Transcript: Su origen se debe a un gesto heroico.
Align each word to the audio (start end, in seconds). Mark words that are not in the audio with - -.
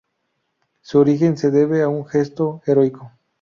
Su 0.81 0.97
origen 0.97 1.37
se 1.37 1.51
debe 1.51 1.83
a 1.83 1.87
un 1.87 2.07
gesto 2.07 2.63
heroico. 2.65 3.11